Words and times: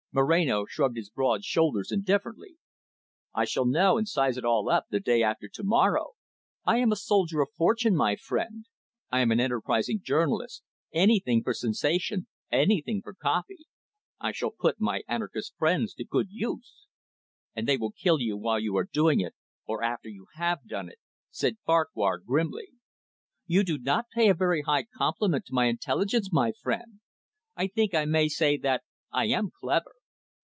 Moreno 0.13 0.65
shrugged 0.65 0.97
his 0.97 1.09
broad 1.09 1.41
shoulders 1.45 1.89
indifferently. 1.89 2.57
"I 3.33 3.45
shall 3.45 3.65
know, 3.65 3.97
and 3.97 4.05
size 4.05 4.35
it 4.35 4.43
all 4.43 4.67
up 4.69 4.87
the 4.89 4.99
day 4.99 5.23
after 5.23 5.47
to 5.47 5.63
morrow; 5.63 6.15
I 6.65 6.79
am 6.79 6.91
a 6.91 6.97
soldier 6.97 7.39
of 7.39 7.53
fortune, 7.55 7.95
my 7.95 8.17
friend. 8.17 8.65
I 9.09 9.21
am 9.21 9.31
an 9.31 9.39
enterprising 9.39 10.01
journalist 10.03 10.63
anything 10.91 11.41
for 11.43 11.53
sensation, 11.53 12.27
anything 12.51 13.01
for 13.01 13.15
`copy.' 13.15 13.67
I 14.19 14.33
shall 14.33 14.51
put 14.51 14.81
my 14.81 15.03
anarchist 15.07 15.53
friends 15.57 15.93
to 15.93 16.03
good 16.03 16.27
use." 16.29 16.87
"And 17.55 17.65
they 17.65 17.77
will 17.77 17.93
kill 17.93 18.19
you 18.19 18.35
while 18.35 18.59
you 18.59 18.75
are 18.75 18.83
doing 18.91 19.21
it, 19.21 19.33
or 19.65 19.81
after 19.81 20.09
you 20.09 20.27
have 20.33 20.67
done 20.67 20.89
it," 20.89 20.99
said 21.29 21.55
Farquhar 21.65 22.17
grimly. 22.17 22.67
"You 23.45 23.63
do 23.63 23.77
not 23.77 24.09
pay 24.13 24.27
a 24.27 24.33
very 24.33 24.63
high 24.63 24.83
compliment 24.83 25.45
to 25.45 25.53
my 25.53 25.67
intelligence, 25.67 26.33
my 26.33 26.51
friend. 26.51 26.99
I 27.55 27.67
think 27.67 27.93
I 27.93 28.03
may 28.03 28.27
say 28.27 28.57
that 28.57 28.83
I 29.09 29.27
am 29.27 29.49
clever. 29.57 29.93